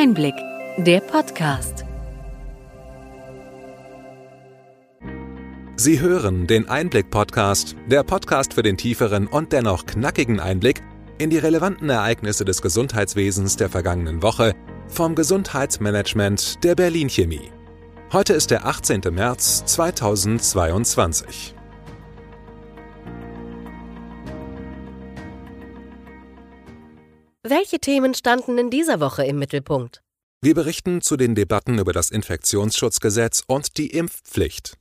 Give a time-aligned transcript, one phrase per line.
[0.00, 0.36] Einblick,
[0.76, 1.84] der Podcast.
[5.74, 10.84] Sie hören den Einblick-Podcast, der Podcast für den tieferen und dennoch knackigen Einblick
[11.18, 14.54] in die relevanten Ereignisse des Gesundheitswesens der vergangenen Woche
[14.86, 17.50] vom Gesundheitsmanagement der Berlin Chemie.
[18.12, 19.00] Heute ist der 18.
[19.10, 21.56] März 2022.
[27.46, 30.02] Welche Themen standen in dieser Woche im Mittelpunkt?
[30.42, 34.76] Wir berichten zu den Debatten über das Infektionsschutzgesetz und die Impfpflicht.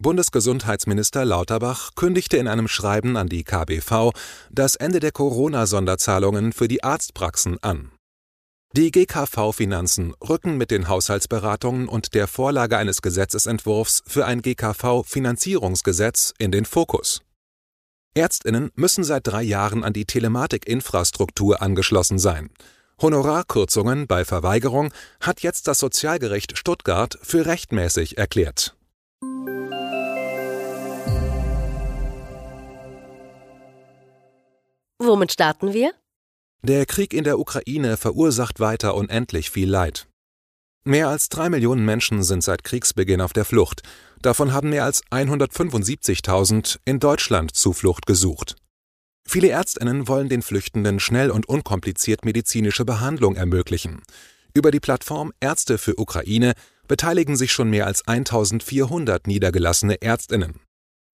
[0.00, 4.10] Bundesgesundheitsminister Lauterbach kündigte in einem Schreiben an die KBV
[4.50, 7.92] das Ende der Corona-Sonderzahlungen für die Arztpraxen an.
[8.72, 16.50] Die GKV-Finanzen rücken mit den Haushaltsberatungen und der Vorlage eines Gesetzesentwurfs für ein GKV-Finanzierungsgesetz in
[16.50, 17.23] den Fokus.
[18.14, 22.50] Ärztinnen müssen seit drei Jahren an die Telematikinfrastruktur angeschlossen sein.
[23.02, 28.76] Honorarkürzungen bei Verweigerung hat jetzt das Sozialgericht Stuttgart für rechtmäßig erklärt.
[34.98, 35.92] Womit starten wir?
[36.62, 40.06] Der Krieg in der Ukraine verursacht weiter unendlich viel Leid.
[40.86, 43.80] Mehr als drei Millionen Menschen sind seit Kriegsbeginn auf der Flucht.
[44.20, 48.56] Davon haben mehr als 175.000 in Deutschland Zuflucht gesucht.
[49.26, 54.02] Viele Ärztinnen wollen den Flüchtenden schnell und unkompliziert medizinische Behandlung ermöglichen.
[54.52, 56.52] Über die Plattform Ärzte für Ukraine
[56.86, 60.60] beteiligen sich schon mehr als 1400 niedergelassene Ärztinnen.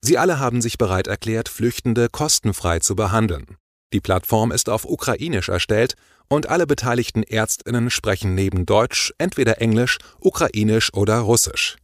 [0.01, 3.57] Sie alle haben sich bereit erklärt, Flüchtende kostenfrei zu behandeln.
[3.93, 5.95] Die Plattform ist auf Ukrainisch erstellt
[6.31, 11.77] und alle beteiligten Ärztinnen sprechen neben Deutsch entweder Englisch, Ukrainisch oder Russisch.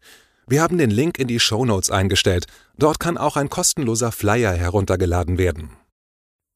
[0.46, 2.46] Wir haben den Link in die Show Notes eingestellt.
[2.78, 5.76] Dort kann auch ein kostenloser Flyer heruntergeladen werden.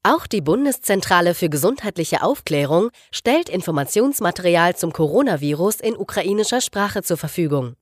[0.02, 7.74] Auch die Bundeszentrale für gesundheitliche Aufklärung stellt Informationsmaterial zum Coronavirus in ukrainischer Sprache zur Verfügung.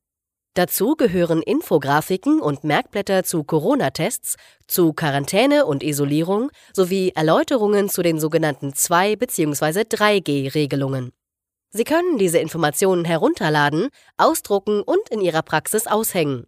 [0.54, 8.18] Dazu gehören Infografiken und Merkblätter zu Corona-Tests, zu Quarantäne und Isolierung sowie Erläuterungen zu den
[8.18, 9.82] sogenannten 2 bzw.
[9.82, 11.12] 3G-Regelungen.
[11.70, 16.46] Sie können diese Informationen herunterladen, ausdrucken und in Ihrer Praxis aushängen.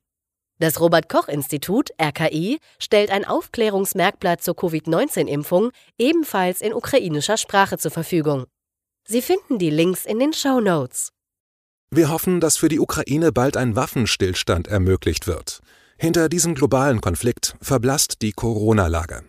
[0.58, 7.91] Das Robert Koch Institut RKI stellt ein Aufklärungsmerkblatt zur Covid-19-Impfung ebenfalls in ukrainischer Sprache zur
[7.91, 8.44] Verfügung.
[9.06, 11.12] Sie finden die Links in den Show Notes.
[11.92, 15.60] Wir hoffen, dass für die Ukraine bald ein Waffenstillstand ermöglicht wird.
[15.98, 19.24] Hinter diesem globalen Konflikt verblasst die Corona-Lage.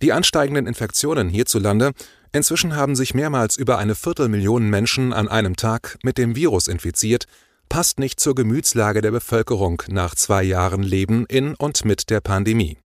[0.00, 1.92] Die ansteigenden Infektionen hierzulande,
[2.32, 7.26] inzwischen haben sich mehrmals über eine Viertelmillion Menschen an einem Tag mit dem Virus infiziert,
[7.68, 12.78] passt nicht zur Gemütslage der Bevölkerung nach zwei Jahren Leben in und mit der Pandemie.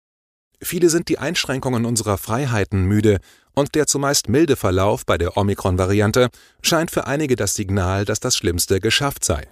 [0.62, 3.18] Viele sind die Einschränkungen unserer Freiheiten müde
[3.54, 6.28] und der zumeist milde Verlauf bei der Omikron-Variante
[6.62, 9.48] scheint für einige das Signal, dass das Schlimmste geschafft sei.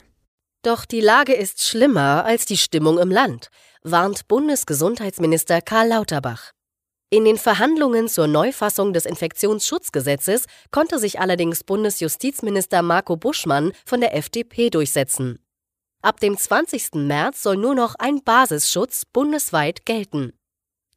[0.62, 3.48] Doch die Lage ist schlimmer als die Stimmung im Land,
[3.82, 6.50] warnt Bundesgesundheitsminister Karl Lauterbach.
[7.10, 14.14] In den Verhandlungen zur Neufassung des Infektionsschutzgesetzes konnte sich allerdings Bundesjustizminister Marco Buschmann von der
[14.14, 15.38] FDP durchsetzen.
[16.02, 16.94] Ab dem 20.
[16.94, 20.37] März soll nur noch ein Basisschutz bundesweit gelten.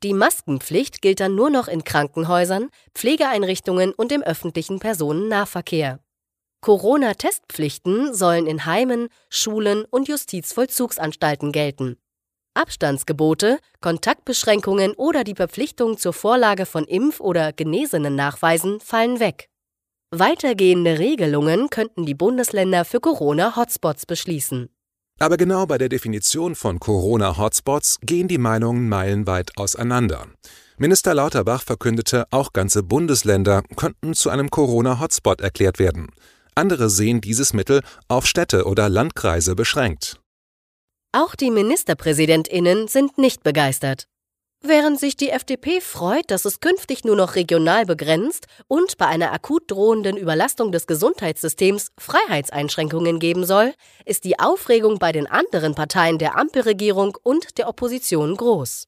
[0.04, 6.00] Die Maskenpflicht gilt dann nur noch in Krankenhäusern, Pflegeeinrichtungen und im öffentlichen Personennahverkehr.
[6.62, 11.98] Corona-Testpflichten sollen in Heimen, Schulen und Justizvollzugsanstalten gelten.
[12.54, 19.50] Abstandsgebote, Kontaktbeschränkungen oder die Verpflichtung zur Vorlage von Impf- oder genesenen Nachweisen fallen weg.
[20.12, 24.70] Weitergehende Regelungen könnten die Bundesländer für Corona-Hotspots beschließen.
[25.22, 30.26] Aber genau bei der Definition von Corona-Hotspots gehen die Meinungen meilenweit auseinander.
[30.80, 36.08] Minister Lauterbach verkündete, auch ganze Bundesländer könnten zu einem Corona-Hotspot erklärt werden.
[36.56, 40.20] Andere sehen dieses Mittel auf Städte oder Landkreise beschränkt.
[41.12, 44.08] Auch die Ministerpräsidentinnen sind nicht begeistert.
[44.64, 49.34] Während sich die FDP freut, dass es künftig nur noch regional begrenzt und bei einer
[49.34, 53.74] akut drohenden Überlastung des Gesundheitssystems Freiheitseinschränkungen geben soll,
[54.06, 58.88] ist die Aufregung bei den anderen Parteien der Ampelregierung und der Opposition groß.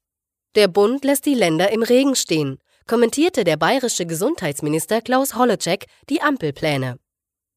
[0.53, 6.21] Der Bund lässt die Länder im Regen stehen, kommentierte der bayerische Gesundheitsminister Klaus Holleczek die
[6.21, 6.99] Ampelpläne.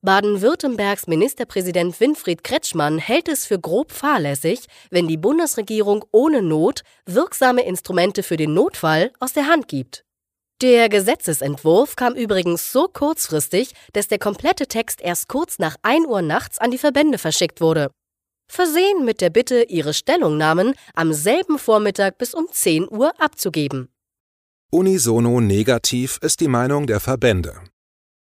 [0.02, 7.64] Baden-Württembergs Ministerpräsident Winfried Kretschmann hält es für grob fahrlässig, wenn die Bundesregierung ohne Not wirksame
[7.64, 10.04] Instrumente für den Notfall aus der Hand gibt.
[10.62, 16.22] Der Gesetzesentwurf kam übrigens so kurzfristig, dass der komplette Text erst kurz nach 1 Uhr
[16.22, 17.90] nachts an die Verbände verschickt wurde.
[18.48, 23.88] Versehen mit der Bitte, ihre Stellungnahmen am selben Vormittag bis um 10 Uhr abzugeben.
[24.70, 27.60] Unisono negativ ist die Meinung der Verbände.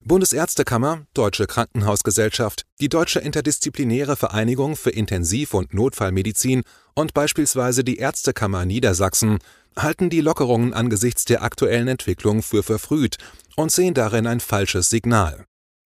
[0.08, 6.62] Bundesärztekammer, Deutsche Krankenhausgesellschaft, die Deutsche Interdisziplinäre Vereinigung für Intensiv- und Notfallmedizin
[6.94, 9.40] und beispielsweise die Ärztekammer Niedersachsen
[9.76, 13.18] halten die Lockerungen angesichts der aktuellen Entwicklung für verfrüht
[13.56, 15.44] und sehen darin ein falsches Signal.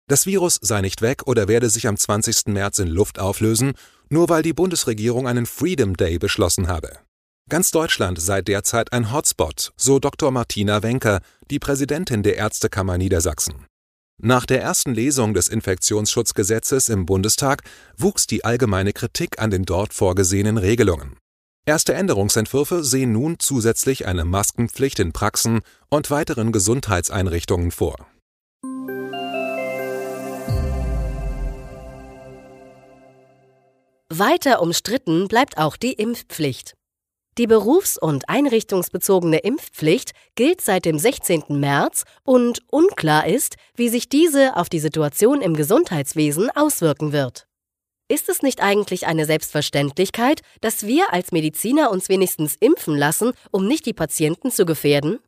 [0.07, 2.47] Das Virus sei nicht weg oder werde sich am 20.
[2.47, 3.73] März in Luft auflösen,
[4.09, 6.97] nur weil die Bundesregierung einen Freedom Day beschlossen habe.
[7.47, 10.31] Ganz Deutschland sei derzeit ein Hotspot, so Dr.
[10.31, 11.21] Martina Wenker,
[11.51, 13.67] die Präsidentin der Ärztekammer Niedersachsen.
[14.21, 17.63] Nach der ersten Lesung des Infektionsschutzgesetzes im Bundestag
[17.95, 21.16] wuchs die allgemeine Kritik an den dort vorgesehenen Regelungen.
[21.66, 27.95] Erste Änderungsentwürfe sehen nun zusätzlich eine Maskenpflicht in Praxen und weiteren Gesundheitseinrichtungen vor.
[34.12, 36.74] Weiter umstritten bleibt auch die Impfpflicht.
[37.37, 41.43] Die berufs- und einrichtungsbezogene Impfpflicht gilt seit dem 16.
[41.49, 47.47] März und unklar ist, wie sich diese auf die Situation im Gesundheitswesen auswirken wird.
[48.11, 53.67] Ist es nicht eigentlich eine Selbstverständlichkeit, dass wir als Mediziner uns wenigstens impfen lassen, um
[53.67, 55.19] nicht die Patienten zu gefährden?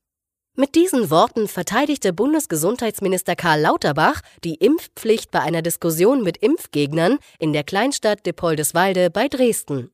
[0.58, 7.54] Mit diesen Worten verteidigte Bundesgesundheitsminister Karl Lauterbach die Impfpflicht bei einer Diskussion mit Impfgegnern in
[7.54, 9.92] der Kleinstadt Depoldeswalde bei Dresden.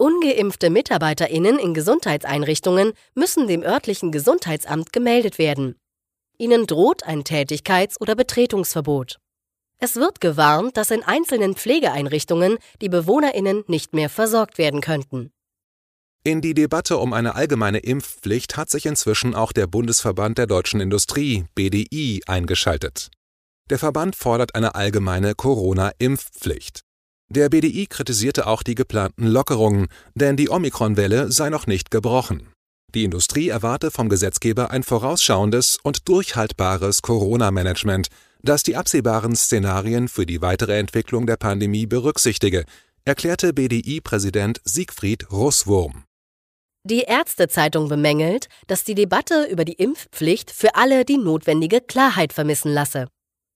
[0.00, 5.76] Ungeimpfte Mitarbeiterinnen in Gesundheitseinrichtungen müssen dem örtlichen Gesundheitsamt gemeldet werden.
[6.38, 9.18] Ihnen droht ein Tätigkeits- oder Betretungsverbot.
[9.78, 15.32] Es wird gewarnt, dass in einzelnen Pflegeeinrichtungen die Bewohnerinnen nicht mehr versorgt werden könnten.
[16.24, 20.80] In die Debatte um eine allgemeine Impfpflicht hat sich inzwischen auch der Bundesverband der deutschen
[20.80, 23.10] Industrie BDI eingeschaltet.
[23.68, 26.84] Der Verband fordert eine allgemeine Corona-Impfpflicht.
[27.32, 29.86] Der BDI kritisierte auch die geplanten Lockerungen,
[30.16, 32.48] denn die Omikron-Welle sei noch nicht gebrochen.
[32.92, 38.08] Die Industrie erwarte vom Gesetzgeber ein vorausschauendes und durchhaltbares Corona-Management,
[38.42, 42.64] das die absehbaren Szenarien für die weitere Entwicklung der Pandemie berücksichtige,
[43.04, 46.02] erklärte BDI-Präsident Siegfried Russwurm.
[46.82, 52.72] Die Ärztezeitung bemängelt, dass die Debatte über die Impfpflicht für alle die notwendige Klarheit vermissen
[52.72, 53.06] lasse.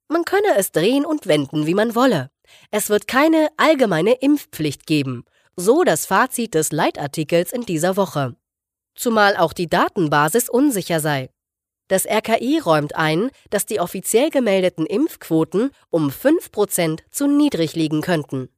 [0.09, 2.31] Man könne es drehen und wenden, wie man wolle.
[2.71, 5.25] Es wird keine allgemeine Impfpflicht geben,
[5.57, 8.37] so das Fazit des Leitartikels in dieser Woche.
[8.95, 11.31] Zumal auch die Datenbasis unsicher sei.
[11.89, 18.49] Das RKI räumt ein, dass die offiziell gemeldeten Impfquoten um 5% zu niedrig liegen könnten.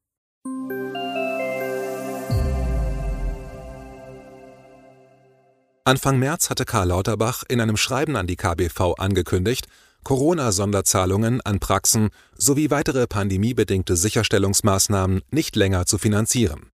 [5.85, 9.69] Anfang März hatte Karl Lauterbach in einem Schreiben an die KBV angekündigt,
[10.07, 16.71] Corona-Sonderzahlungen an Praxen sowie weitere pandemiebedingte Sicherstellungsmaßnahmen nicht länger zu finanzieren.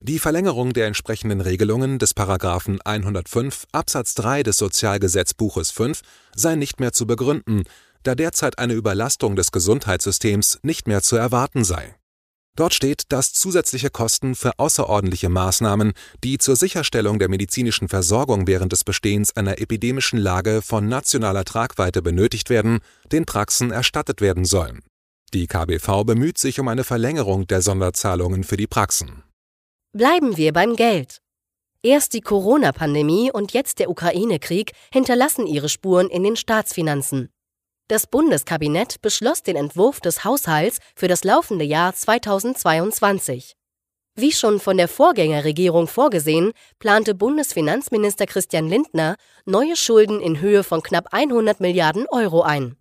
[0.00, 6.00] Die Verlängerung der entsprechenden Regelungen des Paragraphen 105 Absatz 3 des Sozialgesetzbuches 5
[6.34, 7.62] sei nicht mehr zu begründen,
[8.02, 11.94] da derzeit eine Überlastung des Gesundheitssystems nicht mehr zu erwarten sei
[12.54, 18.72] Dort steht, dass zusätzliche Kosten für außerordentliche Maßnahmen, die zur Sicherstellung der medizinischen Versorgung während
[18.72, 24.80] des Bestehens einer epidemischen Lage von nationaler Tragweite benötigt werden, den Praxen erstattet werden sollen.
[25.32, 29.22] Die KBV bemüht sich um eine Verlängerung der Sonderzahlungen für die Praxen.
[29.96, 31.22] Bleiben wir beim Geld.
[31.82, 37.31] Erst die Corona-Pandemie und jetzt der Ukraine-Krieg hinterlassen ihre Spuren in den Staatsfinanzen.
[37.92, 43.52] Das Bundeskabinett beschloss den Entwurf des Haushalts für das laufende Jahr 2022.
[44.14, 50.82] Wie schon von der Vorgängerregierung vorgesehen, plante Bundesfinanzminister Christian Lindner neue Schulden in Höhe von
[50.82, 52.76] knapp 100 Milliarden Euro ein.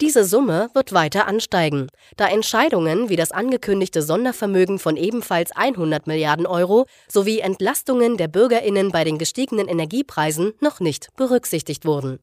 [0.00, 1.86] Diese Summe wird weiter ansteigen,
[2.16, 8.90] da Entscheidungen wie das angekündigte Sondervermögen von ebenfalls 100 Milliarden Euro sowie Entlastungen der Bürgerinnen
[8.90, 12.18] bei den gestiegenen Energiepreisen noch nicht berücksichtigt wurden.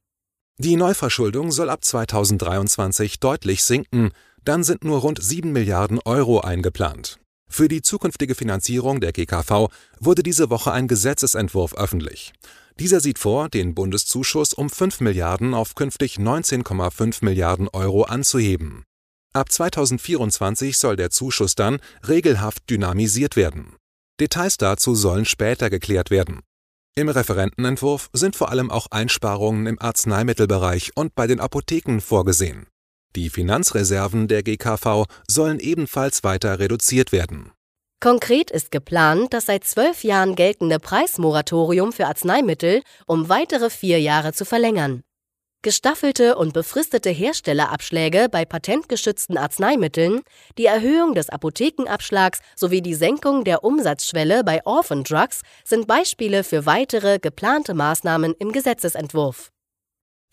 [0.59, 4.09] Die Neuverschuldung soll ab 2023 deutlich sinken,
[4.43, 7.19] dann sind nur rund 7 Milliarden Euro eingeplant.
[7.47, 12.33] Für die zukünftige Finanzierung der GKV wurde diese Woche ein Gesetzesentwurf öffentlich.
[12.79, 18.83] Dieser sieht vor, den Bundeszuschuss um 5 Milliarden auf künftig 19,5 Milliarden Euro anzuheben.
[19.33, 23.75] Ab 2024 soll der Zuschuss dann regelhaft dynamisiert werden.
[24.19, 26.41] Details dazu sollen später geklärt werden.
[26.97, 32.65] Im Referentenentwurf sind vor allem auch Einsparungen im Arzneimittelbereich und bei den Apotheken vorgesehen.
[33.15, 37.51] Die Finanzreserven der GKV sollen ebenfalls weiter reduziert werden.
[37.99, 44.33] Konkret ist geplant, das seit zwölf Jahren geltende Preismoratorium für Arzneimittel um weitere vier Jahre
[44.33, 45.03] zu verlängern.
[45.63, 50.21] Gestaffelte und befristete Herstellerabschläge bei patentgeschützten Arzneimitteln,
[50.57, 56.65] die Erhöhung des Apothekenabschlags sowie die Senkung der Umsatzschwelle bei Orphan Drugs sind Beispiele für
[56.65, 59.51] weitere geplante Maßnahmen im Gesetzesentwurf.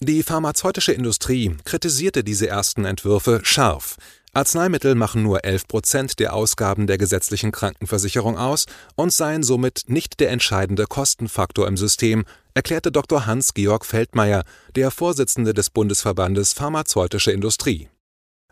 [0.00, 3.96] Die pharmazeutische Industrie kritisierte diese ersten Entwürfe scharf.
[4.34, 8.66] Arzneimittel machen nur 11 Prozent der Ausgaben der gesetzlichen Krankenversicherung aus
[8.96, 13.26] und seien somit nicht der entscheidende Kostenfaktor im System, erklärte Dr.
[13.26, 14.44] Hans-Georg Feldmayer,
[14.76, 17.88] der Vorsitzende des Bundesverbandes Pharmazeutische Industrie.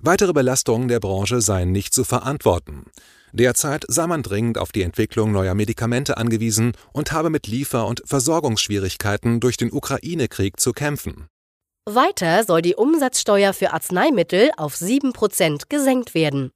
[0.01, 2.87] Weitere Belastungen der Branche seien nicht zu verantworten.
[3.33, 8.03] Derzeit sei man dringend auf die Entwicklung neuer Medikamente angewiesen und habe mit Liefer- und
[8.05, 11.29] Versorgungsschwierigkeiten durch den Ukraine-Krieg zu kämpfen.
[11.89, 16.51] Weiter soll die Umsatzsteuer für Arzneimittel auf 7% gesenkt werden.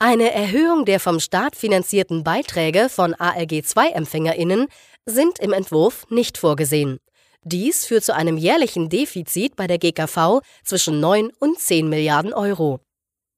[0.00, 4.66] Eine Erhöhung der vom Staat finanzierten Beiträge von ALG-II-EmpfängerInnen
[5.06, 6.98] sind im Entwurf nicht vorgesehen.
[7.42, 12.80] Dies führt zu einem jährlichen Defizit bei der GKV zwischen 9 und 10 Milliarden Euro.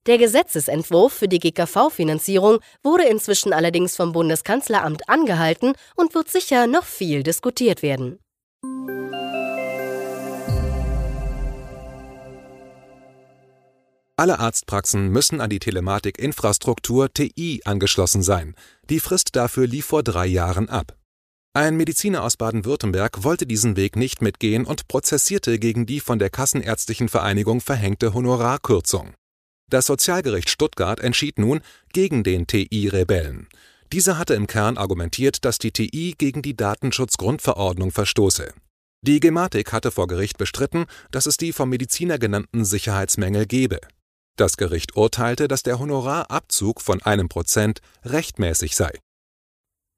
[0.06, 6.84] Der Gesetzesentwurf für die GKV-Finanzierung wurde inzwischen allerdings vom Bundeskanzleramt angehalten und wird sicher noch
[6.84, 8.20] viel diskutiert werden.
[14.18, 18.54] Alle Arztpraxen müssen an die Telematikinfrastruktur TI angeschlossen sein.
[18.88, 20.96] Die Frist dafür lief vor drei Jahren ab.
[21.56, 26.28] Ein Mediziner aus Baden-Württemberg wollte diesen Weg nicht mitgehen und prozessierte gegen die von der
[26.28, 29.14] Kassenärztlichen Vereinigung verhängte Honorarkürzung.
[29.70, 31.62] Das Sozialgericht Stuttgart entschied nun
[31.94, 33.48] gegen den TI-Rebellen.
[33.90, 38.52] Dieser hatte im Kern argumentiert, dass die TI gegen die Datenschutzgrundverordnung verstoße.
[39.00, 43.80] Die Gematik hatte vor Gericht bestritten, dass es die vom Mediziner genannten Sicherheitsmängel gebe.
[44.36, 48.92] Das Gericht urteilte, dass der Honorarabzug von einem Prozent rechtmäßig sei.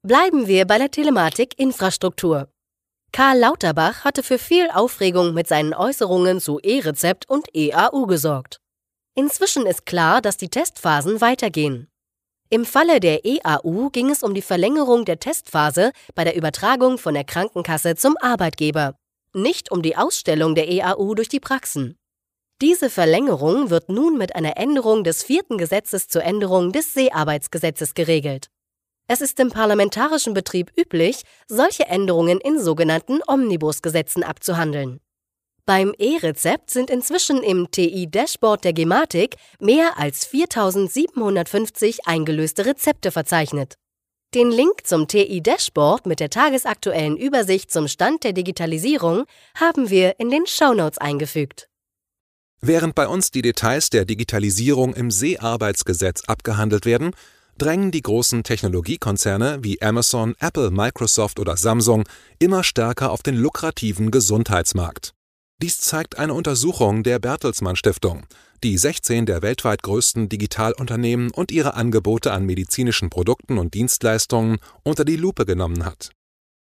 [0.01, 2.47] Bleiben wir bei der Telematik-Infrastruktur.
[3.11, 8.61] Karl Lauterbach hatte für viel Aufregung mit seinen Äußerungen zu E-Rezept und EAU gesorgt.
[9.13, 11.89] Inzwischen ist klar, dass die Testphasen weitergehen.
[12.49, 17.13] Im Falle der EAU ging es um die Verlängerung der Testphase bei der Übertragung von
[17.13, 18.95] der Krankenkasse zum Arbeitgeber,
[19.33, 21.97] nicht um die Ausstellung der EAU durch die Praxen.
[22.61, 28.49] Diese Verlängerung wird nun mit einer Änderung des vierten Gesetzes zur Änderung des Seearbeitsgesetzes geregelt.
[29.11, 34.99] Es ist im parlamentarischen Betrieb üblich, solche Änderungen in sogenannten Omnibusgesetzen abzuhandeln.
[35.65, 43.79] Beim E-Rezept sind inzwischen im TI-Dashboard der Gematik mehr als 4750 eingelöste Rezepte verzeichnet.
[44.35, 49.25] Den Link zum TI-Dashboard mit der tagesaktuellen Übersicht zum Stand der Digitalisierung
[49.55, 51.67] haben wir in den Shownotes eingefügt.
[52.61, 57.15] Während bei uns die Details der Digitalisierung im Seearbeitsgesetz abgehandelt werden,
[57.59, 62.05] drängen die großen Technologiekonzerne wie Amazon, Apple, Microsoft oder Samsung
[62.39, 65.13] immer stärker auf den lukrativen Gesundheitsmarkt.
[65.61, 68.25] Dies zeigt eine Untersuchung der Bertelsmann Stiftung,
[68.63, 75.03] die 16 der weltweit größten Digitalunternehmen und ihre Angebote an medizinischen Produkten und Dienstleistungen unter
[75.03, 76.11] die Lupe genommen hat.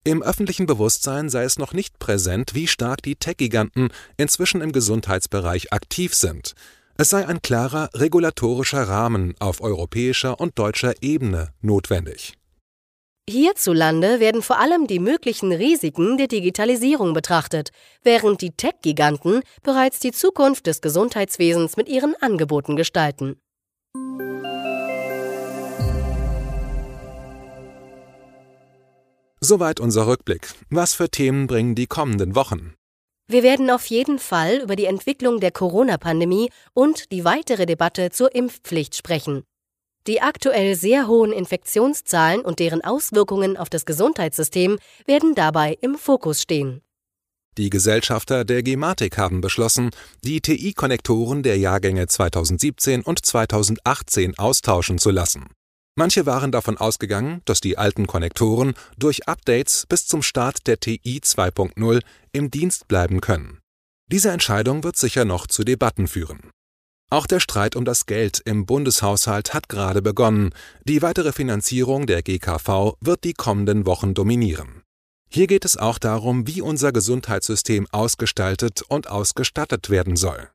[0.04, 5.72] Im öffentlichen Bewusstsein sei es noch nicht präsent, wie stark die Tech-Giganten inzwischen im Gesundheitsbereich
[5.72, 6.54] aktiv sind.
[7.00, 12.34] Es sei ein klarer regulatorischer Rahmen auf europäischer und deutscher Ebene notwendig.
[13.30, 17.70] Hierzulande werden vor allem die möglichen Risiken der Digitalisierung betrachtet,
[18.02, 23.36] während die Tech-Giganten bereits die Zukunft des Gesundheitswesens mit ihren Angeboten gestalten.
[29.40, 30.48] Soweit unser Rückblick.
[30.68, 32.74] Was für Themen bringen die kommenden Wochen?
[33.30, 38.35] Wir werden auf jeden Fall über die Entwicklung der Corona-Pandemie und die weitere Debatte zur
[38.35, 39.44] Impfpflicht sprechen.
[40.06, 46.40] Die aktuell sehr hohen Infektionszahlen und deren Auswirkungen auf das Gesundheitssystem werden dabei im Fokus
[46.40, 46.80] stehen.
[47.58, 49.90] Die Gesellschafter der Gematik haben beschlossen,
[50.25, 55.50] die TI-Konnektoren der Jahrgänge 2017 und 2018 austauschen zu lassen.
[55.98, 61.18] Manche waren davon ausgegangen, dass die alten Konnektoren durch Updates bis zum Start der TI
[61.24, 63.58] 2.0 im Dienst bleiben können.
[64.06, 66.52] Diese Entscheidung wird sicher noch zu Debatten führen.
[67.10, 70.54] Auch der Streit um das Geld im Bundeshaushalt hat gerade begonnen.
[70.84, 74.84] Die weitere Finanzierung der GKV wird die kommenden Wochen dominieren.
[75.28, 80.48] Hier geht es auch darum, wie unser Gesundheitssystem ausgestaltet und ausgestattet werden soll.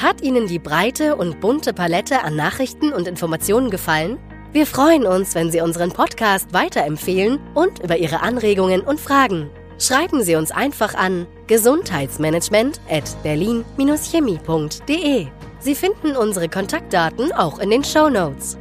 [0.00, 4.16] Hat Ihnen die breite und bunte Palette an Nachrichten und Informationen gefallen?
[4.50, 9.50] Wir freuen uns, wenn Sie unseren Podcast weiterempfehlen und über Ihre Anregungen und Fragen.
[9.78, 15.26] Schreiben Sie uns einfach an gesundheitsmanagement at berlin-chemie.de.
[15.58, 18.56] Sie finden unsere Kontaktdaten auch in den Show Notes.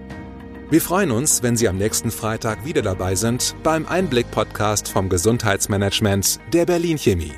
[0.70, 6.42] Wir freuen uns, wenn Sie am nächsten Freitag wieder dabei sind beim Einblick-Podcast vom Gesundheitsmanagement
[6.52, 7.32] der Berlin Chemie.